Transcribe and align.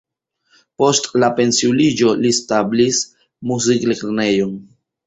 Post 0.83 1.09
la 1.25 1.29
pensiuliĝo 1.41 2.15
li 2.25 2.35
establis 2.39 3.05
muziklernejon. 3.53 4.61